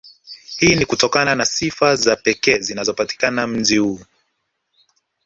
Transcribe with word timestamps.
Hii 0.59 0.75
ni 0.75 0.85
kutokana 0.85 1.35
na 1.35 1.45
sifa 1.45 1.95
za 1.95 2.15
pekee 2.15 2.57
zinazopatikana 2.59 3.47
mji 3.47 3.77
huu 3.77 3.99